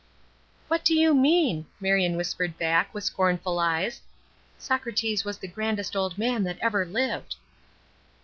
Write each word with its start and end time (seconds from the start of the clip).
"What 0.67 0.83
do 0.83 0.95
you 0.95 1.13
mean?" 1.13 1.67
Marion 1.79 2.17
whispered 2.17 2.57
back, 2.57 2.91
with 2.91 3.03
scornful 3.03 3.59
eyes. 3.59 4.01
"Socrates 4.57 5.23
was 5.23 5.37
the 5.37 5.47
grandest 5.47 5.95
old 5.95 6.17
man 6.17 6.43
that 6.45 6.57
ever 6.59 6.87
lived." 6.87 7.35